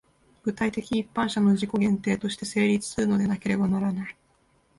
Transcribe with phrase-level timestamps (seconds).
[0.43, 4.15] 具体的一般者の自己限定として成立するのでなければならない。